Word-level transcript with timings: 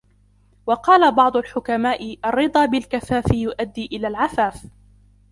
وَقَالَ 0.67 1.11
بَعْضُ 1.15 1.37
الْحُكَمَاءِ 1.37 2.17
الرِّضَى 2.25 2.67
بِالْكَفَافِ 2.67 3.31
يُؤَدِّي 3.33 3.85
إلَى 3.85 4.07
الْعَفَافِ 4.07 4.65